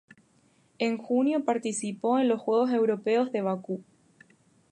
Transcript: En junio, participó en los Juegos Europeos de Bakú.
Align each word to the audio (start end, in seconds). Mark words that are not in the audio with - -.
En 0.79 0.97
junio, 0.97 1.45
participó 1.45 2.17
en 2.17 2.27
los 2.27 2.41
Juegos 2.41 2.71
Europeos 2.71 3.31
de 3.31 3.43
Bakú. 3.43 3.83